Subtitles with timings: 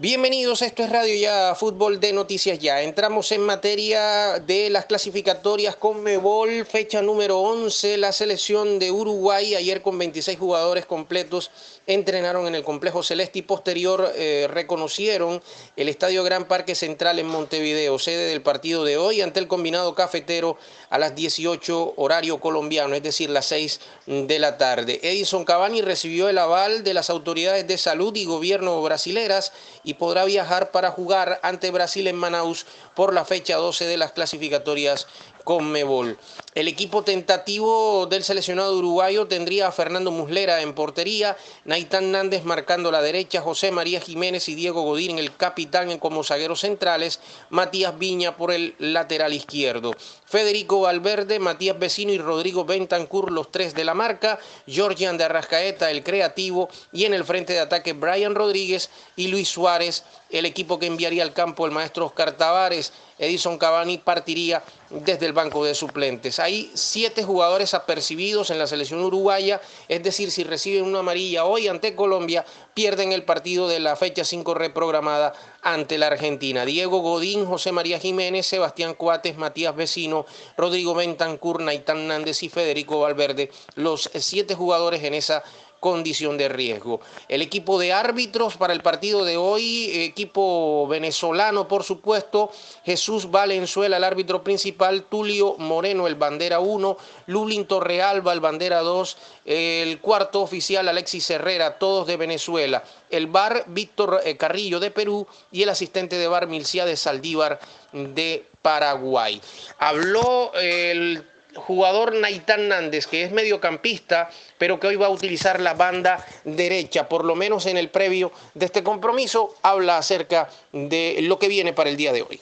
[0.00, 2.82] Bienvenidos, esto es Radio Ya, Fútbol de Noticias Ya.
[2.82, 9.56] Entramos en materia de las clasificatorias con Mebol, fecha número 11, la selección de Uruguay,
[9.56, 11.50] ayer con 26 jugadores completos,
[11.88, 15.42] entrenaron en el complejo celeste y posterior eh, reconocieron
[15.74, 19.96] el Estadio Gran Parque Central en Montevideo, sede del partido de hoy ante el combinado
[19.96, 20.58] cafetero
[20.90, 25.00] a las 18 horario colombiano, es decir, las 6 de la tarde.
[25.02, 29.52] Edison Cavani recibió el aval de las autoridades de salud y gobierno brasileras
[29.88, 34.12] y podrá viajar para jugar ante Brasil en Manaus por la fecha 12 de las
[34.12, 35.06] clasificatorias
[35.48, 36.18] Conmebol.
[36.54, 42.90] El equipo tentativo del seleccionado uruguayo tendría a Fernando Muslera en portería, Naitán Nández marcando
[42.90, 48.36] la derecha, José María Jiménez y Diego Godín, el capitán como zagueros centrales, Matías Viña
[48.36, 49.92] por el lateral izquierdo.
[50.26, 55.90] Federico Valverde, Matías Vecino y Rodrigo Bentancur, los tres de la marca, Georgian de Arrascaeta,
[55.90, 60.78] el creativo, y en el frente de ataque Brian Rodríguez y Luis Suárez, el equipo
[60.78, 62.92] que enviaría al campo el maestro Oscar Tavares.
[63.18, 66.38] Edison Cavani partiría desde el banco de suplentes.
[66.38, 71.68] Hay siete jugadores apercibidos en la selección uruguaya, es decir, si reciben una amarilla hoy
[71.68, 72.44] ante Colombia,
[72.74, 76.64] pierden el partido de la fecha 5 reprogramada ante la Argentina.
[76.64, 80.24] Diego Godín, José María Jiménez, Sebastián Cuates, Matías Vecino,
[80.56, 85.42] Rodrigo Bentancur, Naitán Nández y Federico Valverde, los siete jugadores en esa
[85.80, 87.00] condición de riesgo.
[87.28, 92.50] El equipo de árbitros para el partido de hoy, equipo venezolano por supuesto,
[92.84, 99.16] Jesús Valenzuela el árbitro principal, Tulio Moreno el bandera 1, Lulín Torrealba el bandera 2,
[99.44, 105.26] el cuarto oficial Alexis Herrera, todos de Venezuela, el bar Víctor eh, Carrillo de Perú
[105.52, 107.60] y el asistente de bar Milcia de Saldívar
[107.92, 109.40] de Paraguay.
[109.78, 111.24] Habló el
[111.58, 117.08] jugador Naitán Nández, que es mediocampista, pero que hoy va a utilizar la banda derecha,
[117.08, 121.72] por lo menos en el previo de este compromiso, habla acerca de lo que viene
[121.72, 122.40] para el día de hoy.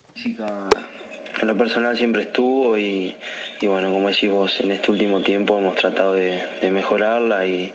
[1.41, 3.15] En lo personal siempre estuvo y,
[3.63, 7.73] bueno, como decís vos, en este último tiempo hemos tratado de, mejorarla y,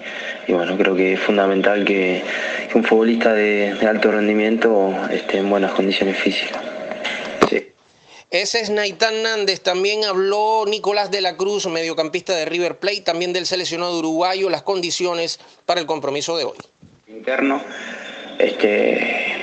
[0.48, 2.24] bueno, creo que es fundamental que,
[2.74, 6.71] un futbolista de alto rendimiento esté en buenas condiciones físicas.
[8.32, 9.60] Ese es Naitán Nández.
[9.60, 14.62] También habló Nicolás de la Cruz, mediocampista de River Plate, también del seleccionado uruguayo, las
[14.62, 16.56] condiciones para el compromiso de hoy.
[17.10, 17.62] Interno,
[18.40, 19.36] este,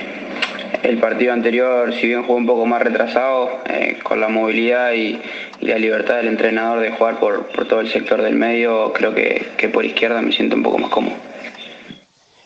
[0.84, 5.20] el partido anterior, si bien jugó un poco más retrasado, eh, con la movilidad y,
[5.60, 9.84] la libertad del entrenador de jugar por, todo el sector del medio, creo que por
[9.84, 11.16] izquierda me siento un poco más cómodo.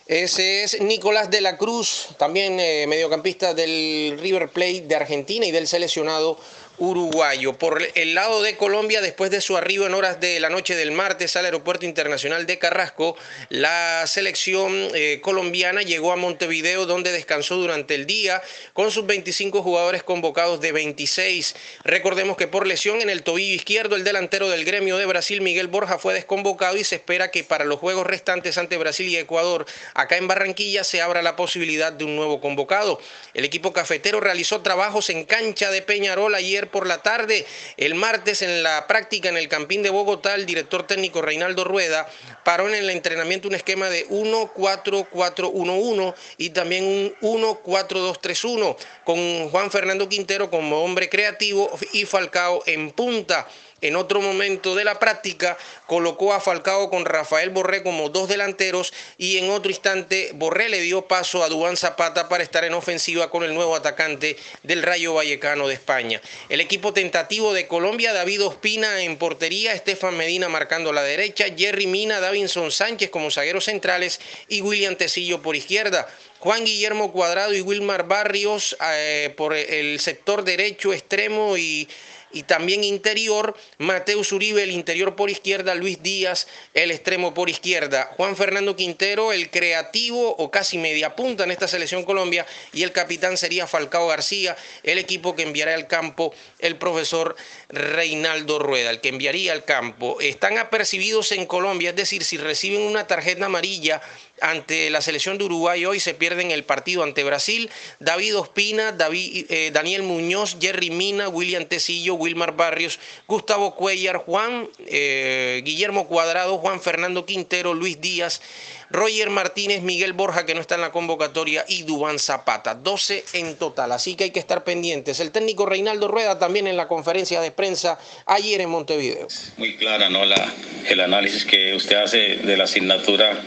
[0.05, 5.51] Ese es Nicolás de la Cruz, también eh, mediocampista del River Plate de Argentina y
[5.51, 6.37] del seleccionado
[6.77, 7.53] uruguayo.
[7.53, 10.91] Por el lado de Colombia, después de su arribo en horas de la noche del
[10.91, 13.15] martes al Aeropuerto Internacional de Carrasco,
[13.49, 18.41] la selección eh, colombiana llegó a Montevideo donde descansó durante el día
[18.73, 21.55] con sus 25 jugadores convocados de 26.
[21.83, 25.67] Recordemos que por lesión en el tobillo izquierdo, el delantero del gremio de Brasil, Miguel
[25.67, 29.65] Borja, fue desconvocado y se espera que para los juegos restantes ante Brasil y Ecuador,
[29.93, 32.99] acá en Barranquilla, se abra la posibilidad de un nuevo convocado.
[33.33, 37.45] El equipo cafetero realizó trabajos en cancha de Peñarol ayer por la tarde.
[37.77, 42.07] El martes en la práctica en el Campín de Bogotá, el director técnico Reinaldo Rueda
[42.43, 50.07] paró en el entrenamiento un esquema de 1-4-4-1-1 y también un 1-4-2-3-1 con Juan Fernando
[50.09, 53.47] Quintero como hombre creativo y Falcao en punta.
[53.83, 55.57] En otro momento de la práctica
[55.87, 60.79] colocó a Falcao con Rafael Borré como dos delanteros y en otro instante Borré le
[60.79, 65.15] dio paso a Dubán Zapata para estar en ofensiva con el nuevo atacante del Rayo
[65.15, 66.21] Vallecano de España.
[66.47, 71.85] El equipo tentativo de Colombia, David Ospina en portería, Estefan Medina marcando la derecha, Jerry
[71.85, 76.07] Mina, Davinson Sánchez como zagueros centrales y William Tecillo por izquierda.
[76.39, 81.87] Juan Guillermo Cuadrado y Wilmar Barrios eh, por el sector derecho extremo y
[82.33, 88.11] y también interior, Mateus Uribe, el interior por izquierda, Luis Díaz, el extremo por izquierda,
[88.17, 92.91] Juan Fernando Quintero, el creativo o casi media punta en esta selección Colombia, y el
[92.91, 97.35] capitán sería Falcao García, el equipo que enviará al campo el profesor
[97.69, 100.19] Reinaldo Rueda, el que enviaría al campo.
[100.19, 104.01] Están apercibidos en Colombia, es decir, si reciben una tarjeta amarilla
[104.43, 107.69] ante la selección de Uruguay hoy se pierden el partido ante Brasil.
[107.99, 114.69] David Ospina, David, eh, Daniel Muñoz, Jerry Mina, William Tecillo, Wilmar Barrios, Gustavo Cuellar, Juan
[114.85, 118.41] eh, Guillermo Cuadrado, Juan Fernando Quintero, Luis Díaz,
[118.89, 122.75] Roger Martínez, Miguel Borja, que no está en la convocatoria, y Dubán Zapata.
[122.75, 125.19] 12 en total, así que hay que estar pendientes.
[125.19, 129.27] El técnico Reinaldo Rueda también en la conferencia de prensa ayer en Montevideo.
[129.57, 130.25] Muy clara, ¿no?
[130.25, 130.53] La,
[130.87, 133.41] el análisis que usted hace de la asignatura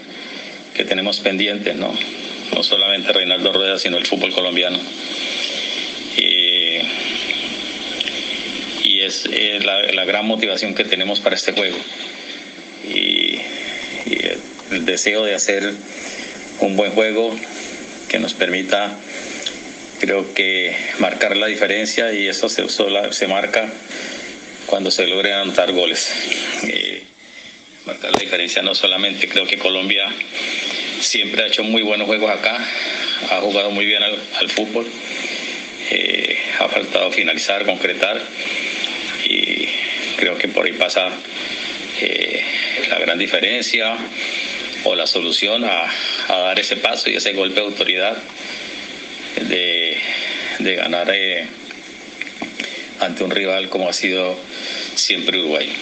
[0.77, 1.95] que tenemos pendiente, ¿no?
[2.55, 4.79] no solamente Reinaldo Rueda, sino el fútbol colombiano.
[8.83, 9.29] y es
[9.65, 11.77] la, gran motivación que tenemos para este juego.
[12.85, 13.41] Y,
[14.71, 15.73] el deseo de hacer
[16.61, 17.37] un buen juego
[18.09, 18.99] que nos permita,
[20.01, 22.65] creo que, marcar la diferencia y eso se,
[23.11, 23.73] se marca
[24.67, 26.13] cuando se logren anotar goles.
[26.65, 26.96] Eh,
[27.87, 30.05] marcar la diferencia no solamente, creo que Colombia
[31.01, 32.59] siempre ha hecho muy buenos juegos acá,
[33.31, 34.87] ha jugado muy bien al, fútbol,
[35.91, 38.21] eh, ha faltado finalizar, concretar
[39.25, 39.69] y
[40.17, 41.11] creo que por ahí pasa
[42.01, 42.43] eh,
[42.89, 43.97] la gran diferencia
[44.83, 45.93] o la solución a,
[46.29, 48.17] dar ese paso y ese golpe de autoridad
[49.43, 50.01] de,
[50.59, 51.47] ganar eh,
[52.99, 54.37] ante un rival como ha sido
[54.97, 55.73] siempre Uruguay.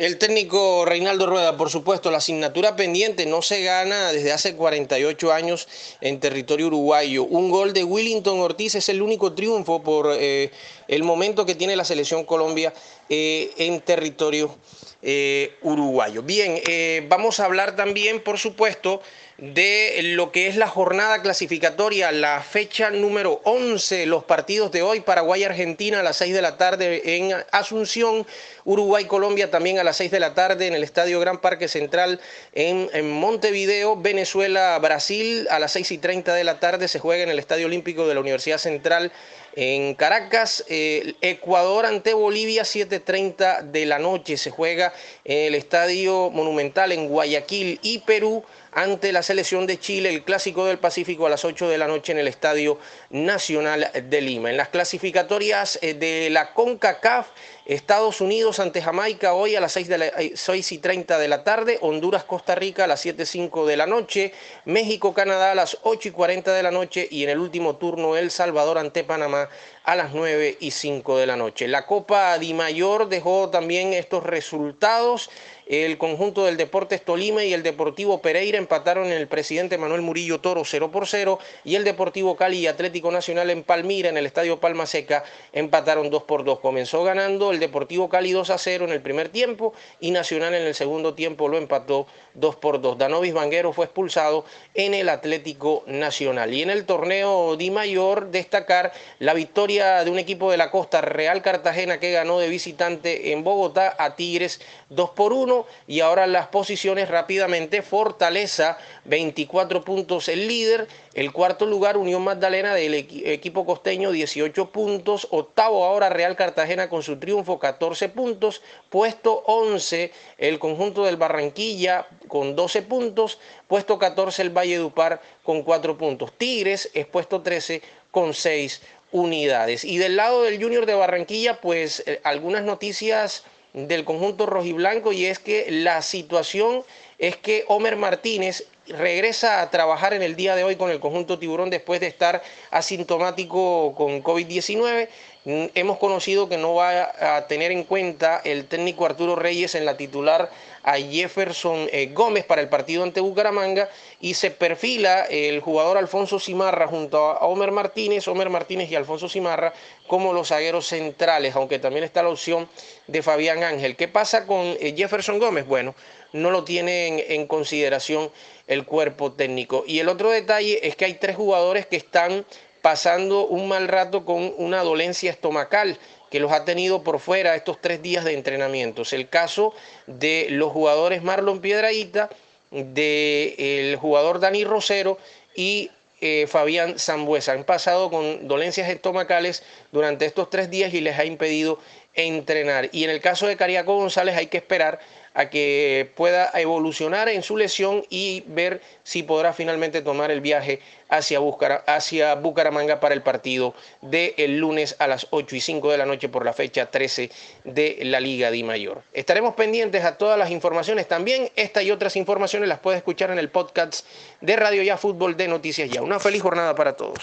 [0.00, 5.30] El técnico Reinaldo Rueda, por supuesto, la asignatura pendiente no se gana desde hace 48
[5.30, 5.68] años
[6.00, 7.24] en territorio uruguayo.
[7.24, 10.52] Un gol de Willington Ortiz es el único triunfo por eh,
[10.88, 12.72] el momento que tiene la selección Colombia
[13.10, 14.56] eh, en territorio
[15.02, 16.22] eh, uruguayo.
[16.22, 16.62] Bien,
[17.10, 19.02] vamos a hablar también, por supuesto,
[19.40, 25.00] de lo que es la jornada clasificatoria, la fecha número 11, los partidos de hoy,
[25.00, 28.26] Paraguay-Argentina a las 6 de la tarde en Asunción,
[28.66, 32.20] Uruguay-Colombia también a las 6 de la tarde en el Estadio Gran Parque Central
[32.52, 37.38] en, Montevideo, Venezuela-Brasil a las 6 y 30 de la tarde se juega en el
[37.38, 39.10] Estadio Olímpico de la Universidad Central
[39.56, 44.36] en Caracas, Ecuador ante Bolivia, 7.30 de la noche.
[44.36, 44.92] Se juega
[45.24, 50.64] en el Estadio Monumental en Guayaquil y Perú ante la selección de Chile, el Clásico
[50.64, 52.78] del Pacífico a las 8 de la noche en el Estadio
[53.10, 54.50] Nacional de Lima.
[54.50, 57.28] En las clasificatorias eh, de la CONCACAF,
[57.66, 61.44] Estados Unidos ante Jamaica hoy a las 6, de la, 6 y 30 de la
[61.44, 64.32] tarde, Honduras, Costa Rica a las 7 y 5 de la noche,
[64.64, 68.16] México, Canadá a las 8 y 40 de la noche y en el último turno
[68.16, 69.48] El Salvador ante Panamá
[69.84, 71.66] a las 9 y 5 de la noche.
[71.66, 75.30] La Copa Di Mayor dejó también estos resultados.
[75.66, 80.40] El conjunto del Deportes Tolima y el Deportivo Pereira empataron en el presidente Manuel Murillo
[80.40, 84.26] Toro 0 por 0 y el Deportivo Cali y Atlético Nacional en Palmira en el
[84.26, 85.22] Estadio Palma Seca
[85.52, 86.58] empataron 2 por 2.
[86.58, 90.66] Comenzó ganando el Deportivo Cali 2 a 0 en el primer tiempo y Nacional en
[90.66, 92.98] el segundo tiempo lo empató 2 por 2.
[92.98, 94.44] Danovis Vanguero fue expulsado
[94.74, 96.52] en el Atlético Nacional.
[96.52, 98.90] Y en el torneo Di Mayor destacar
[99.20, 103.44] la victoria de un equipo de la costa Real Cartagena que ganó de visitante en
[103.44, 107.80] Bogotá a Tigres 2 por 1 y ahora las posiciones rápidamente.
[107.80, 115.28] Fortaleza 24 puntos el líder, el cuarto lugar Unión Magdalena del equipo costeño 18 puntos,
[115.30, 122.08] octavo ahora Real Cartagena con su triunfo 14 puntos, puesto 11 el conjunto del Barranquilla
[122.26, 123.38] con 12 puntos,
[123.68, 128.80] puesto 14 el Valle Dupar con 4 puntos, Tigres es puesto 13 con 6
[129.12, 129.84] unidades.
[129.84, 135.26] Y del lado del Junior de Barranquilla, pues eh, algunas noticias del conjunto rojiblanco y
[135.26, 136.82] es que la situación
[137.18, 141.38] es que Homer Martínez regresa a trabajar en el día de hoy con el conjunto
[141.38, 145.08] tiburón después de estar asintomático con COVID-19.
[145.44, 149.86] Mm, hemos conocido que no va a tener en cuenta el técnico Arturo Reyes en
[149.86, 150.50] la titular
[150.82, 153.88] a Jefferson eh, Gómez para el partido ante Bucaramanga
[154.20, 159.30] y se perfila el jugador Alfonso Simarra junto a Homer Martínez, Homer Martínez y Alfonso
[159.30, 159.72] Simarra
[160.06, 162.68] como los zagueros centrales, aunque también está la opción
[163.06, 163.96] de Fabián Ángel.
[163.96, 165.66] ¿Qué pasa con eh, Jefferson Gómez?
[165.66, 165.94] Bueno,
[166.34, 168.30] no lo tiene en consideración
[168.66, 169.84] el cuerpo técnico.
[169.86, 172.44] Y el otro detalle es que hay tres jugadores que están
[172.82, 175.98] pasando un mal rato con una dolencia estomacal
[176.30, 179.12] que los ha tenido por fuera estos tres días de entrenamientos.
[179.12, 179.74] El caso
[180.06, 182.30] de los jugadores Marlon Piedraíta,
[182.70, 185.18] del jugador Dani Rosero
[185.56, 187.52] y eh, Fabián Zambuesa.
[187.52, 191.78] Han pasado con dolencias estomacales durante estos tres días y les ha impedido
[192.14, 192.90] entrenar.
[192.92, 195.00] Y en el caso de Cariaco González hay que esperar
[195.34, 200.80] a que pueda evolucionar en su lesión y ver si podrá finalmente tomar el viaje
[201.08, 201.40] hacia,
[201.86, 206.28] hacia Bucaramanga para el partido del lunes a las 8 y 5 de la noche
[206.28, 207.30] por la fecha 13
[207.64, 209.02] de la Liga Di Mayor.
[209.12, 211.50] Estaremos pendientes a todas las informaciones también.
[211.56, 214.06] Esta y otras informaciones las puede escuchar en el podcast
[214.40, 216.02] de Radio Ya Fútbol de Noticias Ya.
[216.02, 217.20] Una feliz jornada para todos.